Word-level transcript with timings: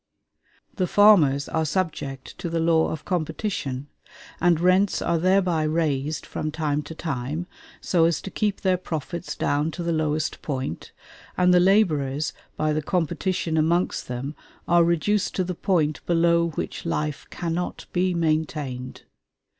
The 0.77 0.87
farmers 0.87 1.47
are 1.47 1.63
subject 1.63 2.35
to 2.39 2.49
the 2.49 2.59
law 2.59 2.87
of 2.89 3.05
competition, 3.05 3.85
and 4.39 4.59
rents 4.59 4.99
are 4.99 5.19
thereby 5.19 5.61
raised 5.61 6.25
from 6.25 6.49
time 6.49 6.81
to 6.89 6.95
time 6.95 7.45
so 7.81 8.05
as 8.05 8.19
to 8.23 8.31
keep 8.31 8.61
their 8.61 8.77
profits 8.77 9.35
down 9.35 9.69
to 9.69 9.83
the 9.83 9.91
lowest 9.91 10.41
point, 10.41 10.91
and 11.37 11.53
the 11.53 11.59
laborers 11.59 12.33
by 12.57 12.73
the 12.73 12.81
competition 12.81 13.57
amongst 13.57 14.07
them 14.07 14.33
are 14.67 14.83
reduced 14.83 15.35
to 15.35 15.43
the 15.43 15.53
point 15.53 16.03
below 16.07 16.47
which 16.49 16.83
life 16.83 17.27
cannot 17.29 17.85
be 17.93 18.15
maintained. 18.15 19.03